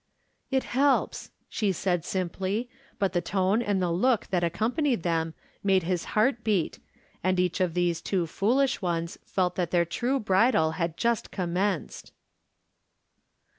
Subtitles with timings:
[0.49, 2.67] "It helps," she said, simply,
[2.97, 6.79] but the tone and the look that accompanied them made his heart beat,
[7.23, 12.13] and each of these two foolish ones felt that their true bridal had just commenced.